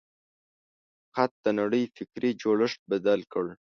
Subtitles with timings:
[1.13, 3.45] خط د نړۍ فکري جوړښت بدل کړ.